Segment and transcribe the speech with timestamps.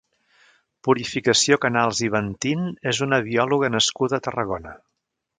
[0.85, 2.63] Purificació Canals i Ventín
[2.93, 4.73] és una biòlega nascuda a Tarragona.